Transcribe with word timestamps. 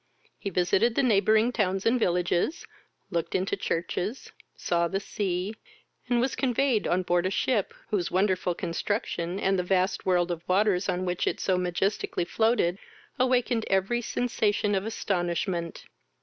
He 0.39 0.49
visited 0.49 0.95
the 0.95 1.03
neighbouring 1.03 1.51
towns 1.51 1.85
and 1.85 1.99
villages, 1.99 2.65
looked 3.11 3.35
into 3.35 3.55
the 3.55 3.61
churches, 3.61 4.31
saw 4.55 4.87
the 4.87 4.99
sea, 4.99 5.53
and 6.09 6.19
was 6.19 6.35
conveyed 6.35 6.87
on 6.87 7.03
board 7.03 7.27
a 7.27 7.29
ship, 7.29 7.71
whose 7.91 8.09
wonderful 8.09 8.55
construction, 8.55 9.39
and 9.39 9.59
the 9.59 9.63
vast 9.63 10.03
world 10.03 10.31
of 10.31 10.41
waters 10.49 10.89
on 10.89 11.05
which 11.05 11.27
it 11.27 11.39
so 11.39 11.55
majestically 11.55 12.25
floated, 12.25 12.79
awakened 13.19 13.63
every 13.69 14.01
sensation 14.01 14.73
of 14.73 14.87
astonishment. 14.87 15.85